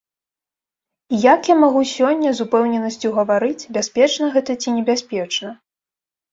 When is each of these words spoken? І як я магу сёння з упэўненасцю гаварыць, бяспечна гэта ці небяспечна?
І 1.17 1.19
як 1.33 1.41
я 1.49 1.55
магу 1.65 1.81
сёння 1.91 2.33
з 2.39 2.43
упэўненасцю 2.47 3.13
гаварыць, 3.21 3.61
бяспечна 3.79 4.33
гэта 4.39 4.51
ці 4.61 4.69
небяспечна? 4.81 5.57